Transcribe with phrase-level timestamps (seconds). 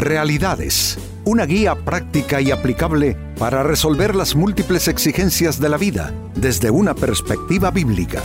[0.00, 6.70] Realidades, una guía práctica y aplicable para resolver las múltiples exigencias de la vida desde
[6.70, 8.22] una perspectiva bíblica.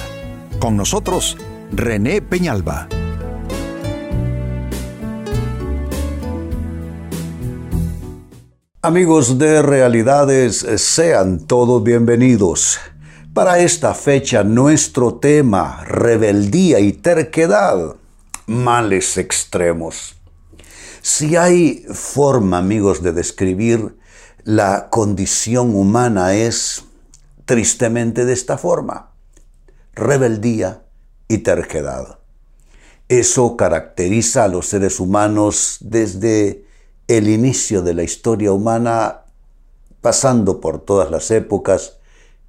[0.58, 1.36] Con nosotros,
[1.74, 2.88] René Peñalba.
[8.82, 12.80] Amigos de Realidades, sean todos bienvenidos.
[13.34, 17.98] Para esta fecha nuestro tema, rebeldía y terquedad,
[18.48, 20.16] males extremos.
[21.08, 23.96] Si hay forma, amigos, de describir
[24.44, 26.84] la condición humana es
[27.46, 29.12] tristemente de esta forma,
[29.94, 30.82] rebeldía
[31.28, 32.18] y terquedad.
[33.08, 36.66] Eso caracteriza a los seres humanos desde
[37.08, 39.26] el inicio de la historia humana,
[40.02, 41.98] pasando por todas las épocas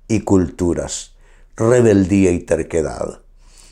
[0.08, 1.14] y culturas,
[1.56, 3.20] rebeldía y terquedad.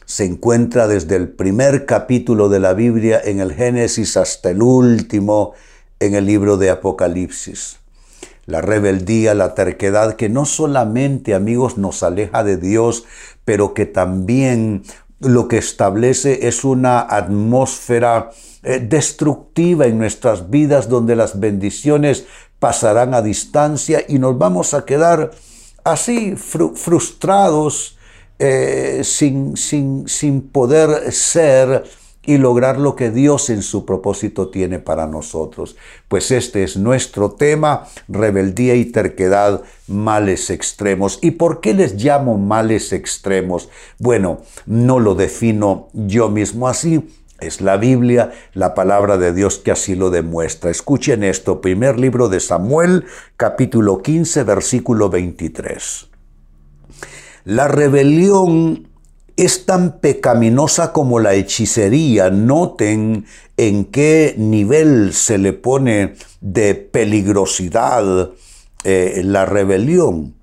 [0.06, 5.54] Se encuentra desde el primer capítulo de la Biblia en el Génesis hasta el último
[5.98, 7.78] en el libro de Apocalipsis.
[8.46, 13.04] La rebeldía, la terquedad que no solamente, amigos, nos aleja de Dios,
[13.44, 14.82] pero que también
[15.20, 18.30] lo que establece es una atmósfera
[18.62, 22.26] eh, destructiva en nuestras vidas donde las bendiciones
[22.58, 25.30] pasarán a distancia y nos vamos a quedar
[25.84, 27.96] así frustrados,
[28.44, 31.84] eh, sin, sin, sin poder ser
[32.26, 35.76] y lograr lo que Dios en su propósito tiene para nosotros.
[36.08, 41.18] Pues este es nuestro tema, rebeldía y terquedad, males extremos.
[41.22, 43.68] ¿Y por qué les llamo males extremos?
[43.98, 47.02] Bueno, no lo defino yo mismo así,
[47.40, 50.70] es la Biblia, la palabra de Dios que así lo demuestra.
[50.70, 53.04] Escuchen esto, primer libro de Samuel,
[53.36, 56.13] capítulo 15, versículo 23.
[57.44, 58.88] La rebelión
[59.36, 62.30] es tan pecaminosa como la hechicería.
[62.30, 63.26] Noten
[63.58, 68.30] en qué nivel se le pone de peligrosidad
[68.84, 70.34] eh, la rebelión.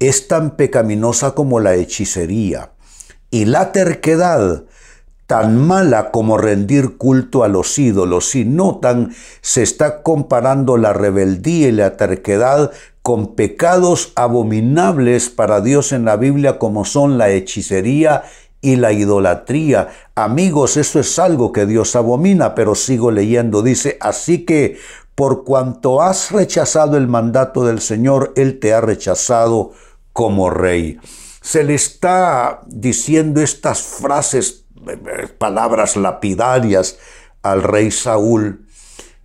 [0.00, 2.72] Es tan pecaminosa como la hechicería.
[3.30, 4.64] Y la terquedad
[5.28, 8.30] tan mala como rendir culto a los ídolos.
[8.30, 12.72] Si notan, se está comparando la rebeldía y la terquedad
[13.08, 18.24] con pecados abominables para Dios en la Biblia como son la hechicería
[18.60, 19.88] y la idolatría.
[20.14, 23.62] Amigos, eso es algo que Dios abomina, pero sigo leyendo.
[23.62, 24.76] Dice, así que
[25.14, 29.72] por cuanto has rechazado el mandato del Señor, Él te ha rechazado
[30.12, 31.00] como rey.
[31.40, 34.66] Se le está diciendo estas frases
[35.38, 36.98] palabras lapidarias
[37.42, 38.67] al rey Saúl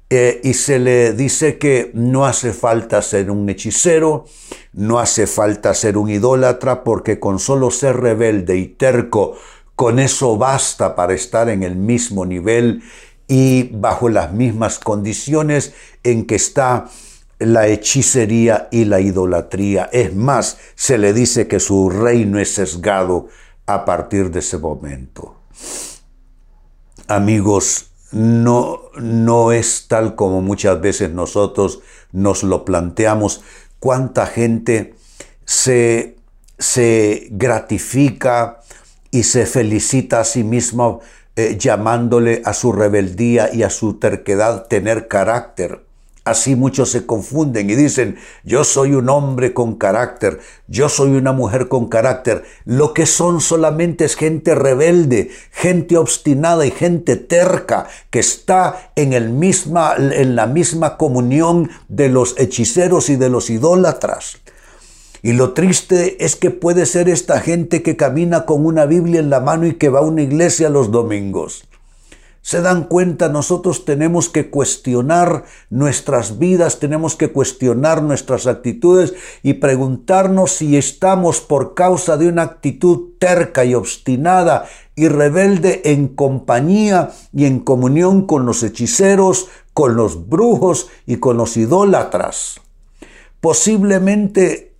[0.09, 4.25] eh, y se le dice que no hace falta ser un hechicero,
[4.73, 9.35] no hace falta ser un idólatra, porque con solo ser rebelde y terco,
[9.75, 12.83] con eso basta para estar en el mismo nivel
[13.27, 16.89] y bajo las mismas condiciones en que está
[17.39, 19.89] la hechicería y la idolatría.
[19.91, 23.27] Es más, se le dice que su reino es sesgado
[23.65, 25.35] a partir de ese momento.
[27.07, 31.79] Amigos, no, no es tal como muchas veces nosotros
[32.12, 33.41] nos lo planteamos.
[33.79, 34.94] Cuánta gente
[35.46, 36.16] se,
[36.57, 38.62] se gratifica
[39.12, 41.00] y se felicita a sí misma
[41.35, 45.84] eh, llamándole a su rebeldía y a su terquedad tener carácter.
[46.25, 51.34] Así muchos se confunden y dicen, yo soy un hombre con carácter, yo soy una
[51.34, 52.45] mujer con carácter.
[52.63, 59.12] Lo que son solamente es gente rebelde, gente obstinada y gente terca que está en,
[59.12, 64.38] el misma, en la misma comunión de los hechiceros y de los idólatras.
[65.23, 69.29] Y lo triste es que puede ser esta gente que camina con una Biblia en
[69.29, 71.66] la mano y que va a una iglesia los domingos
[72.43, 79.53] se dan cuenta, nosotros tenemos que cuestionar nuestras vidas, tenemos que cuestionar nuestras actitudes y
[79.53, 87.11] preguntarnos si estamos por causa de una actitud terca y obstinada y rebelde en compañía
[87.31, 92.59] y en comunión con los hechiceros, con los brujos y con los idólatras.
[93.39, 94.75] Posiblemente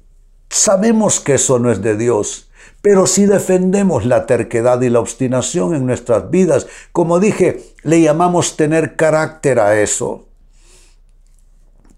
[0.50, 2.50] sabemos que eso no es de Dios
[2.84, 8.58] pero si defendemos la terquedad y la obstinación en nuestras vidas, como dije, le llamamos
[8.58, 10.28] tener carácter a eso.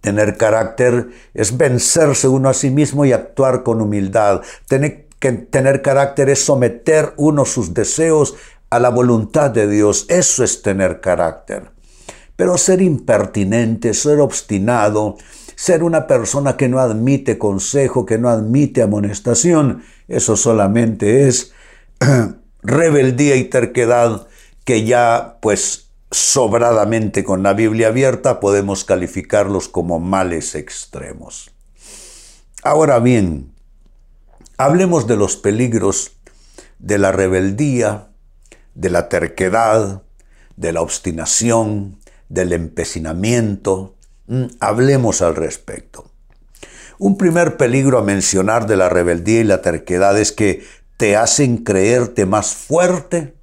[0.02, 4.44] Tener carácter es vencerse uno a sí mismo y actuar con humildad.
[4.68, 5.08] Tener,
[5.50, 8.36] tener carácter es someter uno sus deseos
[8.70, 10.06] a la voluntad de Dios.
[10.08, 11.72] Eso es tener carácter.
[12.36, 15.18] Pero ser impertinente, ser obstinado,
[15.56, 21.54] ser una persona que no admite consejo, que no admite amonestación, eso solamente es
[22.64, 24.28] rebeldía y terquedad
[24.64, 31.52] que ya pues sobradamente con la Biblia abierta, podemos calificarlos como males extremos.
[32.64, 33.54] Ahora bien,
[34.58, 36.14] hablemos de los peligros
[36.80, 38.10] de la rebeldía,
[38.76, 40.04] de la terquedad,
[40.56, 42.00] de la obstinación,
[42.30, 43.96] del empecinamiento.
[44.28, 46.12] Mm, hablemos al respecto.
[46.98, 50.64] Un primer peligro a mencionar de la rebeldía y la terquedad es que
[50.98, 53.36] te hacen creerte más fuerte,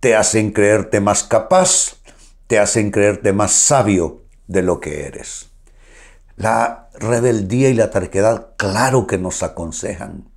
[0.00, 1.96] te hacen creerte más capaz,
[2.46, 5.50] te hacen creerte más sabio de lo que eres.
[6.36, 10.28] La rebeldía y la terquedad, claro que nos aconsejan.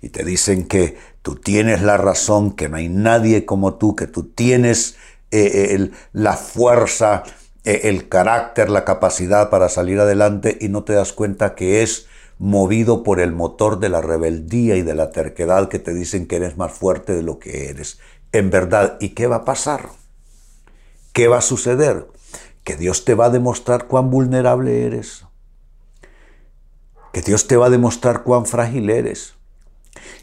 [0.00, 4.06] Y te dicen que tú tienes la razón, que no hay nadie como tú, que
[4.06, 4.96] tú tienes
[5.30, 7.22] eh, eh, la fuerza,
[7.64, 12.06] el carácter, la capacidad para salir adelante y no te das cuenta que es
[12.38, 16.36] movido por el motor de la rebeldía y de la terquedad que te dicen que
[16.36, 18.00] eres más fuerte de lo que eres.
[18.32, 19.90] En verdad, ¿y qué va a pasar?
[21.12, 22.08] ¿Qué va a suceder?
[22.64, 25.24] Que Dios te va a demostrar cuán vulnerable eres.
[27.12, 29.34] Que Dios te va a demostrar cuán frágil eres.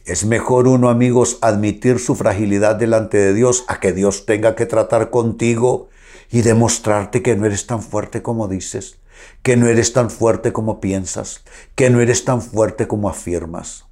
[0.03, 4.65] Es mejor uno, amigos, admitir su fragilidad delante de Dios a que Dios tenga que
[4.65, 5.89] tratar contigo
[6.30, 9.00] y demostrarte que no eres tan fuerte como dices
[9.42, 11.44] que no eres tan fuerte como piensas,
[11.76, 13.86] que no eres tan fuerte como afirmas.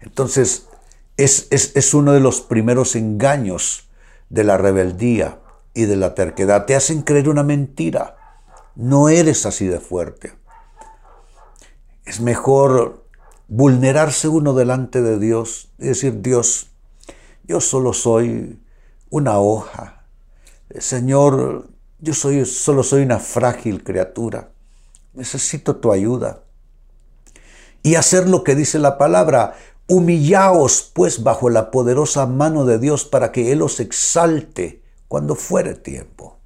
[0.00, 0.68] Entonces,
[1.16, 3.88] es, es, uno de los primeros engaños
[4.30, 5.40] de la rebeldía
[5.74, 6.66] y de la terquedad.
[6.66, 8.16] Te hacen creer una mentira.
[8.74, 10.32] No eres así de fuerte.
[12.04, 13.06] Es mejor
[13.46, 16.70] vulnerarse uno delante de Dios y decir, Dios,
[17.44, 18.60] yo solo soy
[19.10, 20.01] una hoja.
[20.78, 24.52] Señor, yo soy, solo soy una frágil criatura.
[25.14, 26.44] Necesito tu ayuda.
[27.82, 29.54] Y hacer lo que dice la palabra.
[29.88, 35.74] Humillaos pues bajo la poderosa mano de Dios para que Él os exalte cuando fuere
[35.74, 36.41] tiempo.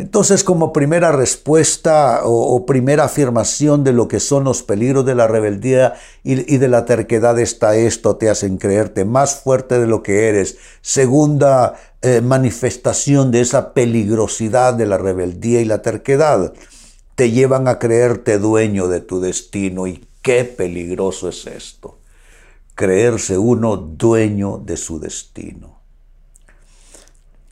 [0.00, 5.26] Entonces, como primera respuesta o, primera afirmación de lo que son los peligros de la
[5.26, 5.92] rebeldía
[6.24, 10.56] y, de la terquedad está esto, te hacen creerte más fuerte de lo que eres.
[10.80, 16.54] Segunda eh, manifestación de esa peligrosidad de la rebeldía y la terquedad,
[17.14, 19.86] te llevan a creerte dueño de tu destino.
[19.86, 21.98] Y qué peligroso es esto,
[22.74, 25.79] creerse uno dueño de su destino.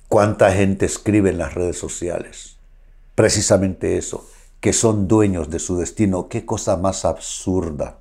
[0.08, 2.56] ¿Cuánta gente escribe en las redes sociales?
[3.14, 4.26] Precisamente eso,
[4.60, 6.28] que son dueños de su destino.
[6.28, 7.98] Qué cosa más absurda.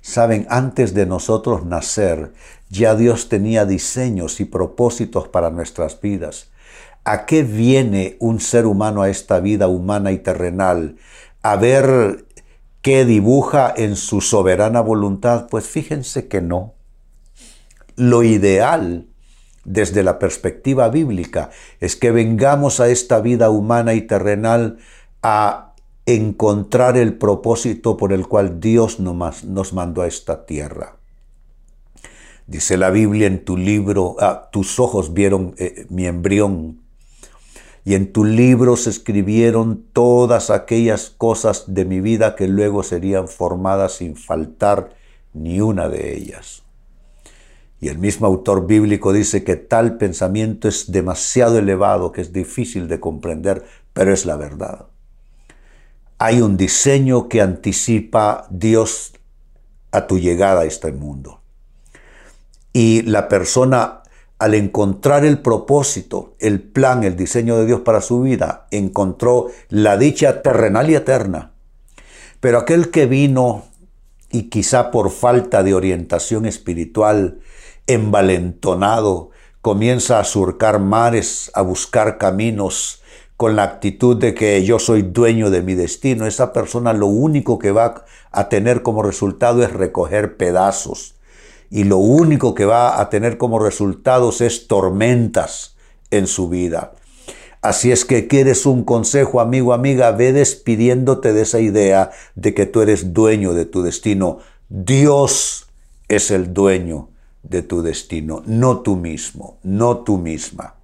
[0.00, 2.32] Saben, antes de nosotros nacer,
[2.68, 6.48] ya Dios tenía diseños y propósitos para nuestras vidas.
[7.04, 10.96] ¿A qué viene un ser humano a esta vida humana y terrenal?
[11.42, 12.26] A ver
[12.82, 15.46] qué dibuja en su soberana voluntad.
[15.48, 16.74] Pues fíjense que no.
[17.94, 19.07] Lo ideal
[19.68, 24.78] desde la perspectiva bíblica es que vengamos a esta vida humana y terrenal
[25.22, 25.74] a
[26.06, 30.96] encontrar el propósito por el cual Dios nos mandó a esta tierra.
[32.46, 36.80] Dice la Biblia en tu libro, ah, tus ojos vieron eh, mi embrión,
[37.84, 43.28] y en tu libro se escribieron todas aquellas cosas de mi vida que luego serían
[43.28, 44.90] formadas sin faltar
[45.34, 46.62] ni una de ellas.
[47.80, 52.88] Y el mismo autor bíblico dice que tal pensamiento es demasiado elevado, que es difícil
[52.88, 54.86] de comprender, pero es la verdad.
[56.18, 59.12] Hay un diseño que anticipa Dios
[59.92, 61.40] a tu llegada a este mundo.
[62.72, 64.02] Y la persona,
[64.38, 69.96] al encontrar el propósito, el plan, el diseño de Dios para su vida, encontró la
[69.96, 71.52] dicha terrenal y eterna.
[72.40, 73.64] Pero aquel que vino
[74.30, 77.38] y quizá por falta de orientación espiritual,
[77.88, 79.30] envalentonado,
[79.60, 83.02] comienza a surcar mares, a buscar caminos,
[83.36, 87.58] con la actitud de que yo soy dueño de mi destino, esa persona lo único
[87.58, 91.14] que va a tener como resultado es recoger pedazos.
[91.70, 95.76] Y lo único que va a tener como resultados es tormentas
[96.10, 96.94] en su vida.
[97.62, 102.66] Así es que quieres un consejo, amigo, amiga, ve despidiéndote de esa idea de que
[102.66, 104.38] tú eres dueño de tu destino.
[104.68, 105.68] Dios
[106.08, 107.10] es el dueño
[107.48, 110.74] de tu destino, no tú mismo, no tú misma.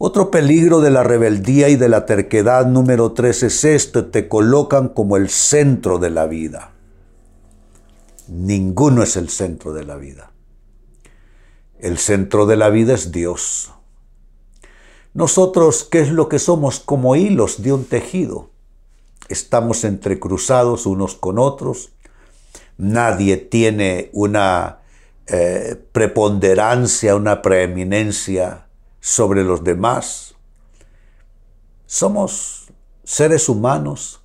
[0.00, 4.88] Otro peligro de la rebeldía y de la terquedad número tres es esto, te colocan
[4.88, 6.72] como el centro de la vida.
[8.28, 10.30] Ninguno es el centro de la vida.
[11.80, 13.72] El centro de la vida es Dios.
[15.14, 16.78] Nosotros, ¿qué es lo que somos?
[16.78, 18.50] Como hilos de un tejido.
[19.28, 21.90] Estamos entrecruzados unos con otros.
[22.76, 24.78] Nadie tiene una
[25.30, 28.68] eh, preponderancia, una preeminencia
[29.00, 30.34] sobre los demás.
[31.84, 32.68] Somos
[33.04, 34.22] seres humanos,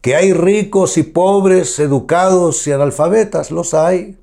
[0.00, 4.18] que hay ricos y pobres, educados y analfabetas, los hay.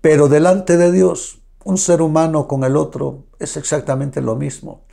[0.00, 4.84] Pero delante de Dios, un ser humano con el otro es exactamente lo mismo.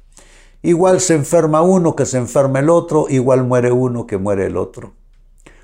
[0.62, 4.58] Igual se enferma uno que se enferma el otro, igual muere uno que muere el
[4.58, 4.94] otro.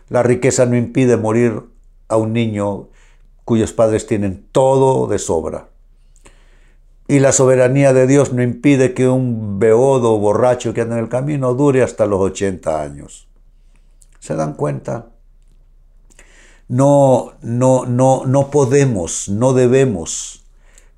[0.07, 1.63] La riqueza no impide morir
[2.07, 2.89] a un niño
[3.45, 5.69] cuyos padres tienen todo de sobra.
[7.07, 11.09] Y la soberanía de Dios no impide que un beodo borracho que anda en el
[11.09, 13.27] camino dure hasta los 80 años.
[14.19, 15.09] ¿Se dan cuenta?
[16.69, 20.45] No, no, no, no podemos, no debemos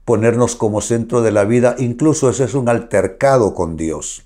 [0.06, 1.75] ponernos como centro de la vida.
[1.80, 4.24] Incluso eso es un altercado con Dios.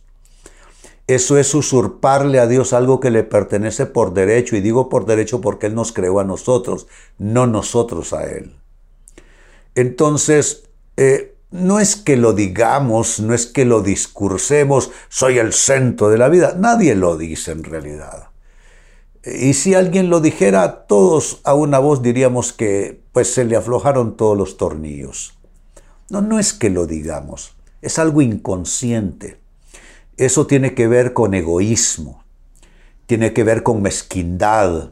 [1.09, 4.55] Eso es usurparle a Dios algo que le pertenece por derecho.
[4.55, 6.85] Y digo por derecho porque Él nos creó a nosotros,
[7.17, 8.55] no nosotros a Él.
[9.73, 10.65] Entonces,
[10.97, 16.19] eh, no es que lo digamos, no es que lo discursemos, soy el centro de
[16.19, 16.53] la vida.
[16.55, 18.29] Nadie lo dice en realidad.
[19.25, 24.15] Y si alguien lo dijera, todos a una voz diríamos que pues se le aflojaron
[24.15, 25.33] todos los tornillos.
[26.11, 29.39] No, no es que lo digamos, es algo inconsciente.
[30.19, 32.25] Eso tiene que ver con egoísmo,
[33.05, 34.91] tiene que ver con mezquindad,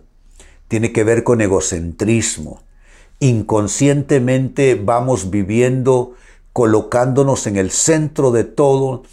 [0.70, 2.62] tiene que ver con egocentrismo.
[3.20, 6.14] Inconscientemente vamos viviendo
[6.54, 9.04] colocándonos en el centro de todo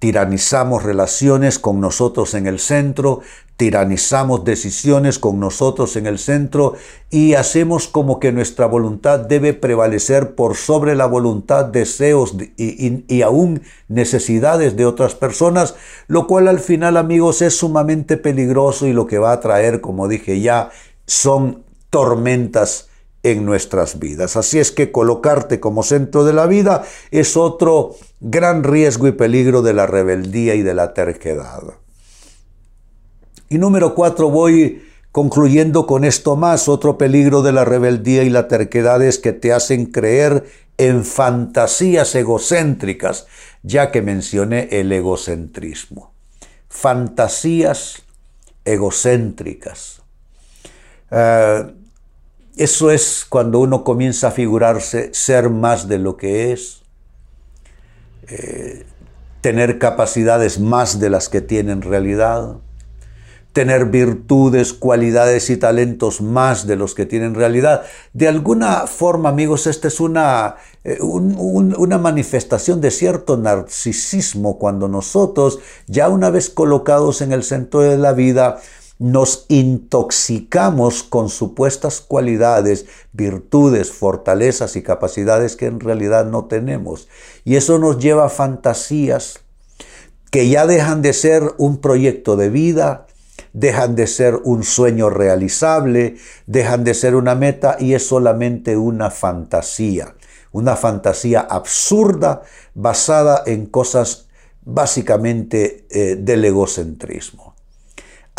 [0.00, 3.20] tiranizamos relaciones con nosotros en el centro,
[3.58, 6.74] tiranizamos decisiones con nosotros en el centro
[7.10, 13.60] y hacemos como que nuestra voluntad debe prevalecer por sobre la voluntad, deseos y, aún
[13.88, 15.74] necesidades de otras personas,
[16.08, 20.08] lo cual al final amigos es sumamente peligroso y lo que va a traer, como
[20.08, 20.70] dije ya,
[21.04, 22.88] son tormentas
[23.22, 24.38] en nuestras vidas.
[24.38, 29.62] Así es que colocarte como centro de la vida es otro gran riesgo y peligro
[29.62, 31.62] de la rebeldía y de la terquedad.
[33.48, 36.68] Y número cuatro, voy concluyendo con esto más.
[36.68, 40.44] Otro peligro de la rebeldía y la terquedad es que te hacen creer
[40.78, 43.26] en fantasías egocéntricas,
[43.62, 46.12] ya que mencioné el egocentrismo.
[46.68, 48.02] Fantasías
[48.64, 50.02] egocéntricas.
[51.10, 51.74] Eh,
[52.56, 56.79] eso es cuando uno comienza a figurarse ser más de lo que es,
[58.28, 58.84] eh,
[59.40, 62.56] tener capacidades más de las que tiene en realidad,
[63.52, 67.82] tener virtudes, cualidades y talentos más de los que tiene en realidad.
[68.12, 75.58] De alguna forma, amigos, esta es una, eh, una manifestación de cierto narcisismo cuando nosotros,
[75.86, 78.60] ya una vez colocados en el centro de la vida,
[79.00, 87.08] nos intoxicamos con supuestas cualidades, virtudes, fortalezas y capacidades que en realidad no tenemos.
[87.46, 89.40] Y eso nos lleva a fantasías
[90.30, 93.06] que ya dejan de ser un proyecto de vida,
[93.54, 96.16] dejan de ser un sueño realizable,
[96.46, 100.14] dejan de ser una meta y es solamente una fantasía.
[100.52, 102.42] Una fantasía absurda
[102.74, 104.28] basada en cosas
[104.62, 107.49] básicamente eh, del egocentrismo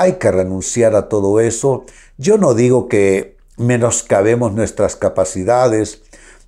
[0.02, 1.86] hay que renunciar a todo eso.
[2.18, 6.02] Yo no digo que menoscabemos nuestras capacidades,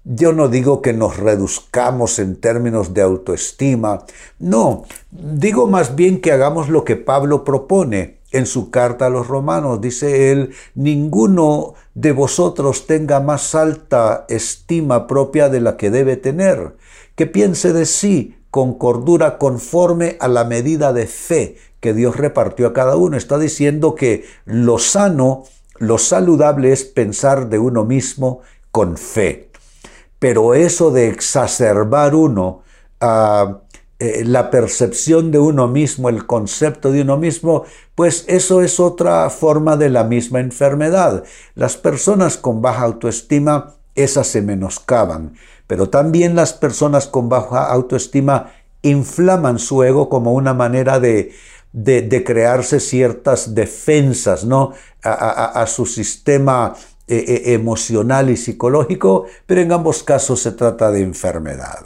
[0.04, 4.06] yo no digo que nos reduzcamos en términos de autoestima,
[4.40, 9.28] no, digo más bien que hagamos lo que Pablo propone en su carta a los
[9.28, 9.80] romanos.
[9.80, 16.76] Dice él, ninguno de vosotros tenga más alta estima propia de la que debe tener,
[17.16, 22.68] que piense de sí con cordura conforme a la medida de fe que Dios repartió
[22.68, 23.18] a cada uno.
[23.18, 25.44] Está diciendo que lo sano,
[25.80, 28.40] lo saludable es pensar de uno mismo
[28.72, 29.52] con fe.
[30.18, 32.64] Pero eso de exacerbar uno
[34.00, 39.30] eh, la percepción de uno mismo, el concepto de uno mismo, pues eso es otra
[39.30, 41.26] forma de la misma enfermedad.
[41.54, 45.34] Las personas con baja autoestima, esas se menoscaban,
[45.68, 51.34] pero también las personas con baja autoestima inflaman su ego como una manera de,
[51.74, 54.74] de, crearse ciertas defensas ¿no?
[55.04, 56.76] a, su sistema
[57.08, 61.80] eh, eh, emocional y psicológico, pero en ambos casos se trata de enfermedad.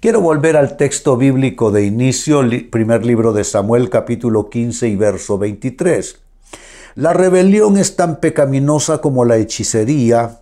[0.00, 5.38] Quiero volver al texto bíblico de inicio, primer libro de Samuel capítulo 15 y verso
[5.38, 6.18] 23.
[6.94, 10.40] La rebelión es tan pecaminosa como la hechicería,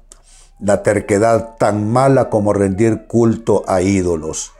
[0.58, 4.52] la terquedad tan mala como rendir culto a ídolos.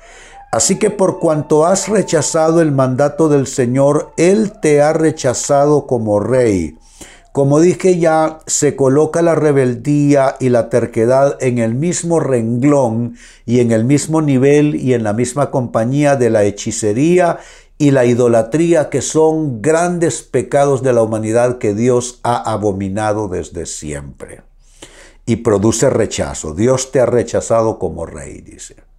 [0.50, 6.18] Así que por cuanto has rechazado el mandato del Señor, Él te ha rechazado como
[6.18, 6.76] rey.
[7.32, 13.14] Como dije ya, se coloca la rebeldía y la terquedad en el mismo renglón
[13.46, 17.38] y en el mismo nivel y en la misma compañía de la hechicería
[17.78, 23.64] y la idolatría, que son grandes pecados de la humanidad que Dios ha abominado desde
[23.64, 24.42] siempre.
[25.24, 26.52] Y produce rechazo.
[26.52, 28.89] Dios te ha rechazado como rey, dice.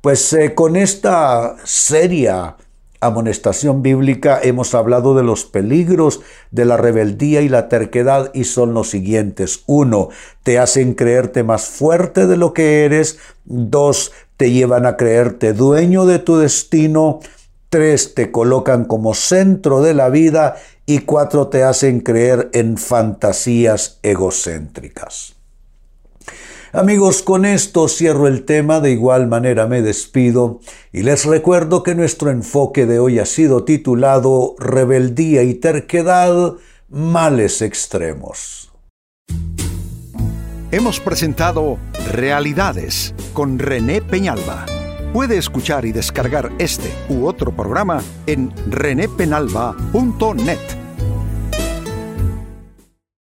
[0.00, 2.56] Pues eh, con esta seria
[3.00, 8.72] amonestación bíblica hemos hablado de los peligros de la rebeldía y la terquedad y son
[8.72, 9.62] los siguientes.
[9.66, 10.08] Uno,
[10.42, 13.18] te hacen creerte más fuerte de lo que eres.
[13.44, 17.20] Dos, te llevan a creerte dueño de tu destino.
[17.68, 20.56] Tres, te colocan como centro de la vida.
[20.86, 25.39] Y cuatro, te hacen creer en fantasías egocéntricas.
[26.72, 30.60] Amigos, con esto cierro el tema, de igual manera me despido
[30.92, 36.54] y les recuerdo que nuestro enfoque de hoy ha sido titulado Rebeldía y terquedad,
[36.88, 38.70] males extremos.
[40.70, 41.76] Hemos presentado
[42.12, 44.66] Realidades con René Peñalba.
[45.12, 50.79] Puede escuchar y descargar este u otro programa en renépenalba.net.